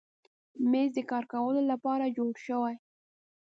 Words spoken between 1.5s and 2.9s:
لپاره جوړ شوی.